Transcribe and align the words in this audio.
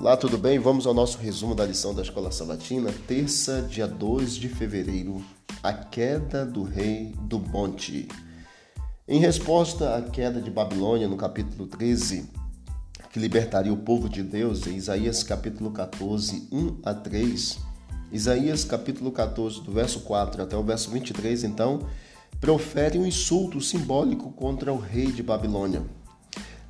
Olá, 0.00 0.16
tudo 0.16 0.38
bem? 0.38 0.58
Vamos 0.58 0.86
ao 0.86 0.94
nosso 0.94 1.18
resumo 1.18 1.54
da 1.54 1.66
lição 1.66 1.94
da 1.94 2.00
Escola 2.00 2.32
Sabatina, 2.32 2.90
terça, 3.06 3.60
dia 3.60 3.86
2 3.86 4.36
de 4.36 4.48
fevereiro, 4.48 5.22
a 5.62 5.74
queda 5.74 6.46
do 6.46 6.62
rei 6.62 7.14
do 7.24 7.38
monte. 7.38 8.08
Em 9.06 9.20
resposta 9.20 9.94
à 9.94 10.00
queda 10.00 10.40
de 10.40 10.50
Babilônia, 10.50 11.06
no 11.06 11.18
capítulo 11.18 11.66
13, 11.66 12.30
que 13.12 13.18
libertaria 13.18 13.70
o 13.70 13.76
povo 13.76 14.08
de 14.08 14.22
Deus, 14.22 14.66
em 14.66 14.76
Isaías 14.76 15.22
capítulo 15.22 15.70
14, 15.70 16.48
1 16.50 16.78
a 16.82 16.94
3, 16.94 17.58
Isaías 18.10 18.64
capítulo 18.64 19.12
14, 19.12 19.60
do 19.60 19.70
verso 19.70 20.00
4 20.00 20.42
até 20.42 20.56
o 20.56 20.64
verso 20.64 20.90
23, 20.90 21.44
então, 21.44 21.86
profere 22.40 22.98
um 22.98 23.04
insulto 23.04 23.60
simbólico 23.60 24.32
contra 24.32 24.72
o 24.72 24.78
rei 24.78 25.12
de 25.12 25.22
Babilônia. 25.22 25.99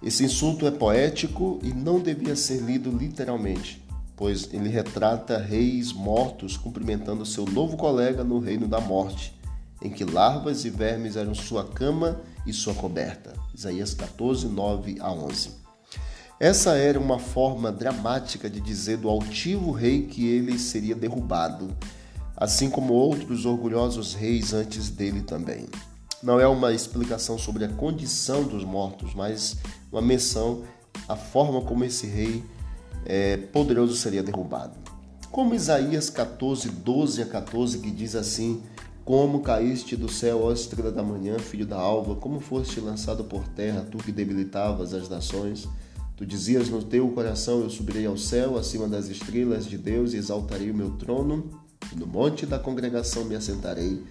Esse 0.00 0.24
insulto 0.24 0.64
é 0.64 0.70
poético 0.70 1.58
e 1.60 1.72
não 1.72 1.98
devia 1.98 2.36
ser 2.36 2.62
lido 2.62 2.88
literalmente, 2.88 3.84
pois 4.16 4.48
ele 4.52 4.68
retrata 4.68 5.38
reis 5.38 5.92
mortos 5.92 6.56
cumprimentando 6.56 7.26
seu 7.26 7.44
novo 7.44 7.76
colega 7.76 8.22
no 8.22 8.38
reino 8.38 8.68
da 8.68 8.80
morte, 8.80 9.36
em 9.82 9.90
que 9.90 10.04
larvas 10.04 10.64
e 10.64 10.70
vermes 10.70 11.16
eram 11.16 11.34
sua 11.34 11.64
cama 11.64 12.20
e 12.46 12.52
sua 12.52 12.74
coberta. 12.74 13.32
Isaías 13.52 13.92
14, 13.92 14.46
9 14.46 14.98
a 15.00 15.12
11. 15.12 15.50
Essa 16.38 16.76
era 16.76 16.98
uma 16.98 17.18
forma 17.18 17.72
dramática 17.72 18.48
de 18.48 18.60
dizer 18.60 18.98
do 18.98 19.08
altivo 19.08 19.72
rei 19.72 20.02
que 20.02 20.28
ele 20.28 20.60
seria 20.60 20.94
derrubado, 20.94 21.76
assim 22.36 22.70
como 22.70 22.92
outros 22.92 23.44
orgulhosos 23.44 24.14
reis 24.14 24.52
antes 24.52 24.90
dele 24.90 25.22
também 25.22 25.66
não 26.22 26.40
é 26.40 26.46
uma 26.46 26.72
explicação 26.72 27.38
sobre 27.38 27.64
a 27.64 27.68
condição 27.68 28.42
dos 28.42 28.64
mortos, 28.64 29.14
mas 29.14 29.56
uma 29.90 30.02
menção 30.02 30.64
à 31.08 31.16
forma 31.16 31.60
como 31.62 31.84
esse 31.84 32.06
rei 32.06 32.44
é, 33.04 33.36
poderoso 33.36 33.96
seria 33.96 34.22
derrubado. 34.22 34.74
Como 35.30 35.54
Isaías 35.54 36.10
14, 36.10 36.70
12 36.70 37.22
a 37.22 37.26
14, 37.26 37.78
que 37.78 37.90
diz 37.90 38.14
assim: 38.14 38.62
Como 39.04 39.40
caíste 39.40 39.94
do 39.94 40.10
céu, 40.10 40.42
ó 40.42 40.52
estrela 40.52 40.90
da 40.90 41.02
manhã, 41.02 41.38
filho 41.38 41.66
da 41.66 41.76
alva, 41.76 42.16
como 42.16 42.40
foste 42.40 42.80
lançado 42.80 43.24
por 43.24 43.46
terra, 43.48 43.86
tu 43.90 43.98
que 43.98 44.10
debilitavas 44.10 44.94
as 44.94 45.08
nações. 45.08 45.68
Tu 46.16 46.26
dizias 46.26 46.68
no 46.68 46.82
teu 46.82 47.08
coração: 47.10 47.60
Eu 47.60 47.70
subirei 47.70 48.06
ao 48.06 48.16
céu, 48.16 48.58
acima 48.58 48.88
das 48.88 49.08
estrelas 49.08 49.66
de 49.66 49.78
Deus, 49.78 50.14
e 50.14 50.16
exaltarei 50.16 50.70
o 50.70 50.74
meu 50.74 50.90
trono, 50.92 51.48
e 51.92 51.96
no 51.96 52.06
monte 52.06 52.44
da 52.44 52.58
congregação 52.58 53.24
me 53.24 53.36
assentarei 53.36 54.02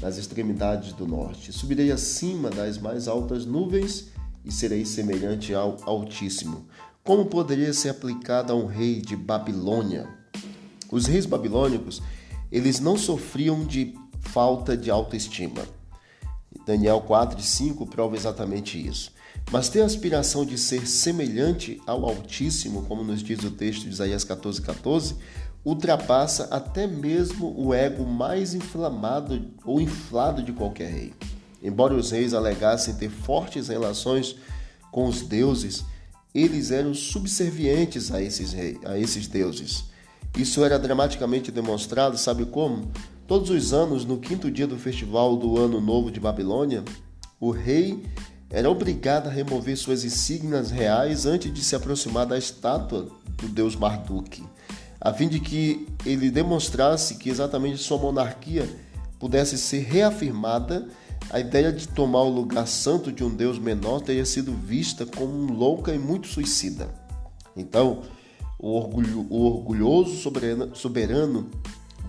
nas 0.00 0.18
extremidades 0.18 0.92
do 0.92 1.06
norte. 1.06 1.52
Subirei 1.52 1.90
acima 1.90 2.50
das 2.50 2.78
mais 2.78 3.08
altas 3.08 3.44
nuvens 3.44 4.08
e 4.44 4.52
serei 4.52 4.84
semelhante 4.84 5.54
ao 5.54 5.76
Altíssimo. 5.84 6.66
Como 7.02 7.26
poderia 7.26 7.72
ser 7.72 7.90
aplicado 7.90 8.52
a 8.52 8.56
um 8.56 8.66
rei 8.66 9.00
de 9.00 9.16
Babilônia? 9.16 10.08
Os 10.90 11.06
reis 11.06 11.26
babilônicos, 11.26 12.02
eles 12.50 12.80
não 12.80 12.96
sofriam 12.96 13.64
de 13.64 13.94
falta 14.20 14.76
de 14.76 14.90
autoestima. 14.90 15.62
Daniel 16.66 17.00
4 17.00 17.38
e 17.38 17.42
5 17.44 17.86
prova 17.86 18.16
exatamente 18.16 18.84
isso. 18.84 19.12
Mas 19.52 19.68
ter 19.68 19.82
a 19.82 19.86
aspiração 19.86 20.44
de 20.44 20.58
ser 20.58 20.84
semelhante 20.86 21.80
ao 21.86 22.04
Altíssimo, 22.04 22.82
como 22.82 23.04
nos 23.04 23.22
diz 23.22 23.44
o 23.44 23.50
texto 23.52 23.82
de 23.82 23.90
Isaías 23.90 24.24
14, 24.24 24.60
14, 24.60 25.14
ultrapassa 25.64 26.48
até 26.50 26.86
mesmo 26.86 27.54
o 27.56 27.72
ego 27.72 28.04
mais 28.04 28.54
inflamado 28.54 29.52
ou 29.64 29.80
inflado 29.80 30.42
de 30.42 30.52
qualquer 30.52 30.90
rei. 30.90 31.14
Embora 31.62 31.94
os 31.94 32.10
reis 32.10 32.34
alegassem 32.34 32.94
ter 32.94 33.10
fortes 33.10 33.68
relações 33.68 34.36
com 34.90 35.06
os 35.06 35.22
deuses, 35.22 35.84
eles 36.34 36.72
eram 36.72 36.92
subservientes 36.92 38.10
a 38.10 38.20
esses, 38.20 38.54
a 38.84 38.98
esses 38.98 39.28
deuses. 39.28 39.84
Isso 40.36 40.64
era 40.64 40.78
dramaticamente 40.78 41.50
demonstrado, 41.50 42.18
sabe 42.18 42.44
como? 42.44 42.90
Todos 43.26 43.50
os 43.50 43.72
anos, 43.72 44.04
no 44.04 44.18
quinto 44.18 44.50
dia 44.50 44.66
do 44.66 44.78
festival 44.78 45.36
do 45.36 45.58
Ano 45.58 45.80
Novo 45.80 46.10
de 46.10 46.20
Babilônia, 46.20 46.84
o 47.40 47.50
rei 47.50 48.04
era 48.50 48.70
obrigado 48.70 49.26
a 49.26 49.30
remover 49.30 49.76
suas 49.76 50.04
insígnias 50.04 50.70
reais 50.70 51.26
antes 51.26 51.52
de 51.52 51.62
se 51.62 51.74
aproximar 51.74 52.26
da 52.26 52.38
estátua 52.38 53.08
do 53.36 53.48
deus 53.48 53.74
Marduk 53.74 54.42
a 55.06 55.12
fim 55.12 55.28
de 55.28 55.38
que 55.38 55.86
ele 56.04 56.30
demonstrasse 56.30 57.16
que 57.16 57.30
exatamente 57.30 57.78
sua 57.78 57.98
monarquia 57.98 58.68
pudesse 59.20 59.56
ser 59.56 59.84
reafirmada, 59.84 60.88
a 61.30 61.38
ideia 61.40 61.72
de 61.72 61.86
tomar 61.88 62.22
o 62.22 62.28
lugar 62.28 62.66
santo 62.66 63.12
de 63.12 63.24
um 63.24 63.30
Deus 63.30 63.58
menor 63.58 64.00
teria 64.00 64.24
sido 64.24 64.52
vista 64.52 65.06
como 65.06 65.52
louca 65.52 65.94
e 65.94 65.98
muito 65.98 66.26
suicida. 66.26 66.88
Então, 67.56 68.02
o, 68.58 68.70
orgulho, 68.70 69.26
o 69.30 69.44
orgulhoso 69.44 70.16
soberano, 70.16 70.74
soberano 70.74 71.50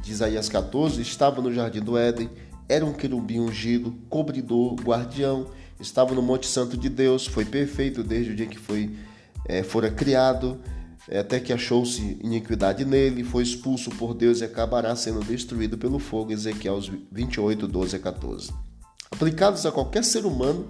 de 0.07 0.13
Isaías 0.13 0.47
14 0.47 1.01
estava 1.01 1.41
no 1.41 1.53
jardim 1.53 1.81
do 1.81 1.97
Éden, 1.97 2.29
era 2.69 2.85
um 2.85 2.93
querubim 2.93 3.39
ungido, 3.39 3.93
cobridor, 4.09 4.73
guardião, 4.75 5.47
estava 5.79 6.15
no 6.15 6.21
Monte 6.21 6.47
Santo 6.47 6.77
de 6.77 6.87
Deus, 6.87 7.27
foi 7.27 7.43
perfeito 7.43 8.03
desde 8.03 8.31
o 8.31 8.35
dia 8.35 8.47
que 8.47 8.57
foi 8.57 8.95
é, 9.45 9.63
fora 9.63 9.91
criado 9.91 10.59
é, 11.09 11.19
até 11.19 11.39
que 11.39 11.51
achou-se 11.51 12.17
iniquidade 12.21 12.85
nele, 12.85 13.23
foi 13.23 13.43
expulso 13.43 13.89
por 13.91 14.13
Deus 14.13 14.39
e 14.39 14.45
acabará 14.45 14.95
sendo 14.95 15.23
destruído 15.23 15.77
pelo 15.77 15.99
fogo. 15.99 16.31
Ezequiel 16.31 16.79
28, 17.11 17.67
12 17.67 17.95
a 17.95 17.99
14. 17.99 18.51
Aplicados 19.11 19.65
a 19.65 19.71
qualquer 19.71 20.03
ser 20.03 20.25
humano, 20.25 20.69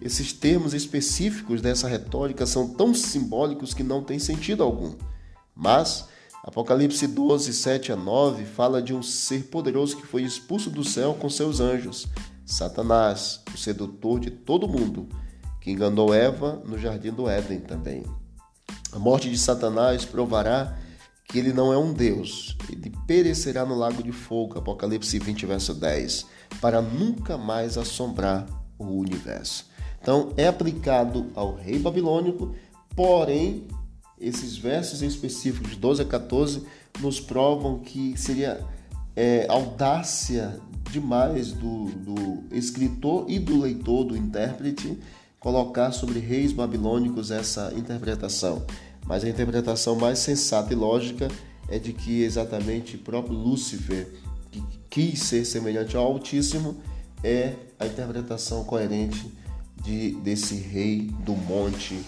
esses 0.00 0.32
termos 0.32 0.74
específicos 0.74 1.60
dessa 1.60 1.88
retórica 1.88 2.46
são 2.46 2.68
tão 2.68 2.94
simbólicos 2.94 3.74
que 3.74 3.82
não 3.82 4.02
têm 4.02 4.18
sentido 4.18 4.62
algum. 4.62 4.94
Mas 5.54 6.08
Apocalipse 6.46 7.08
12, 7.08 7.52
7 7.52 7.90
a 7.90 7.96
9 7.96 8.44
fala 8.44 8.80
de 8.80 8.94
um 8.94 9.02
ser 9.02 9.46
poderoso 9.46 9.96
que 9.96 10.06
foi 10.06 10.22
expulso 10.22 10.70
do 10.70 10.84
céu 10.84 11.12
com 11.12 11.28
seus 11.28 11.58
anjos, 11.58 12.06
Satanás, 12.44 13.42
o 13.52 13.58
sedutor 13.58 14.20
de 14.20 14.30
todo 14.30 14.68
mundo, 14.68 15.08
que 15.60 15.72
enganou 15.72 16.14
Eva 16.14 16.62
no 16.64 16.78
jardim 16.78 17.10
do 17.10 17.28
Éden 17.28 17.58
também. 17.58 18.04
A 18.92 18.98
morte 18.98 19.28
de 19.28 19.36
Satanás 19.36 20.04
provará 20.04 20.78
que 21.28 21.36
ele 21.36 21.52
não 21.52 21.72
é 21.72 21.76
um 21.76 21.92
Deus. 21.92 22.56
Ele 22.70 22.92
perecerá 23.08 23.66
no 23.66 23.74
lago 23.74 24.00
de 24.00 24.12
fogo, 24.12 24.56
Apocalipse 24.56 25.18
20, 25.18 25.46
verso 25.46 25.74
10, 25.74 26.26
para 26.60 26.80
nunca 26.80 27.36
mais 27.36 27.76
assombrar 27.76 28.46
o 28.78 28.84
universo. 28.84 29.66
Então, 30.00 30.32
é 30.36 30.46
aplicado 30.46 31.26
ao 31.34 31.56
rei 31.56 31.80
babilônico, 31.80 32.54
porém, 32.94 33.66
esses 34.20 34.56
versos 34.56 35.02
específicos, 35.02 35.70
de 35.70 35.76
12 35.76 36.02
a 36.02 36.04
14, 36.04 36.62
nos 37.00 37.20
provam 37.20 37.78
que 37.80 38.14
seria 38.16 38.64
é, 39.14 39.46
audácia 39.48 40.58
demais 40.90 41.52
do, 41.52 41.86
do 41.86 42.44
escritor 42.52 43.26
e 43.28 43.38
do 43.38 43.58
leitor, 43.58 44.04
do 44.04 44.16
intérprete, 44.16 44.98
colocar 45.38 45.92
sobre 45.92 46.18
reis 46.18 46.52
babilônicos 46.52 47.30
essa 47.30 47.72
interpretação. 47.76 48.64
Mas 49.06 49.24
a 49.24 49.28
interpretação 49.28 49.96
mais 49.96 50.18
sensata 50.18 50.72
e 50.72 50.76
lógica 50.76 51.28
é 51.68 51.78
de 51.78 51.92
que 51.92 52.22
exatamente 52.22 52.96
próprio 52.96 53.36
Lúcifer, 53.36 54.08
que 54.50 54.62
quis 54.88 55.20
ser 55.20 55.44
semelhante 55.44 55.96
ao 55.96 56.04
Altíssimo, 56.04 56.76
é 57.22 57.54
a 57.78 57.86
interpretação 57.86 58.64
coerente 58.64 59.30
de, 59.82 60.12
desse 60.16 60.56
rei 60.56 61.10
do 61.24 61.34
monte 61.34 62.00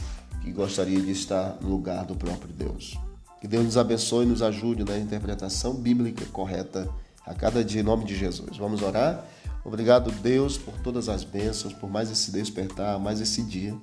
que 0.49 0.55
gostaria 0.55 1.01
de 1.01 1.11
estar 1.11 1.59
no 1.61 1.69
lugar 1.69 2.07
do 2.07 2.15
próprio 2.15 2.51
Deus. 2.51 2.99
Que 3.39 3.47
Deus 3.47 3.65
nos 3.65 3.77
abençoe 3.77 4.25
e 4.25 4.29
nos 4.29 4.41
ajude 4.41 4.83
na 4.83 4.99
interpretação 4.99 5.75
bíblica 5.75 6.25
correta 6.33 6.89
a 7.27 7.35
cada 7.35 7.63
dia, 7.63 7.83
em 7.83 7.85
nome 7.85 8.07
de 8.07 8.17
Jesus. 8.17 8.57
Vamos 8.57 8.83
orar? 8.83 9.27
Obrigado, 9.63 10.11
Deus, 10.11 10.57
por 10.57 10.75
todas 10.79 11.11
as 11.11 11.23
bênçãos, 11.23 11.75
por 11.75 11.91
mais 11.91 12.11
esse 12.11 12.33
despertar, 12.33 12.99
mais 12.99 13.21
esse 13.21 13.43
dia. 13.43 13.77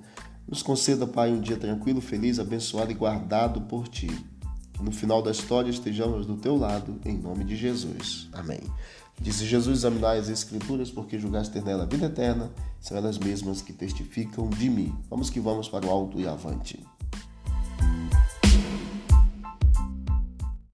Nos 0.47 0.63
conceda, 0.63 1.05
Pai, 1.05 1.31
um 1.31 1.39
dia 1.39 1.55
tranquilo, 1.55 2.01
feliz, 2.01 2.39
abençoado 2.39 2.91
e 2.91 2.95
guardado 2.95 3.61
por 3.61 3.87
Ti. 3.87 4.09
No 4.79 4.91
final 4.91 5.21
da 5.21 5.31
história 5.31 5.69
estejamos 5.69 6.25
do 6.25 6.35
Teu 6.35 6.55
lado, 6.55 6.99
em 7.05 7.17
nome 7.17 7.43
de 7.43 7.55
Jesus. 7.55 8.27
Amém. 8.33 8.59
Disse 9.19 9.45
Jesus: 9.45 9.79
examinai 9.79 10.19
as 10.19 10.29
Escrituras, 10.29 10.91
porque 10.91 11.17
julgaste 11.17 11.53
ter 11.53 11.63
nela 11.63 11.83
a 11.83 11.87
vida 11.87 12.07
eterna, 12.07 12.51
são 12.79 12.97
elas 12.97 13.17
mesmas 13.17 13.61
que 13.61 13.73
testificam 13.73 14.49
de 14.49 14.69
mim. 14.69 14.93
Vamos 15.09 15.29
que 15.29 15.39
vamos 15.39 15.69
para 15.69 15.85
o 15.85 15.89
alto 15.89 16.19
e 16.19 16.27
avante. 16.27 16.85